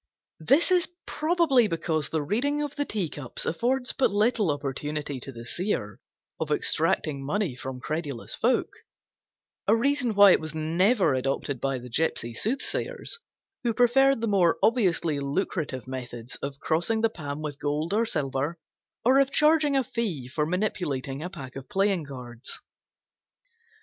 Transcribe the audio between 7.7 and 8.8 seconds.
credulous folk;